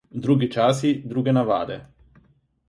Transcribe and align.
Drugi 0.21 0.47
časi, 0.55 0.93
druge 1.11 1.35
navade. 1.41 1.77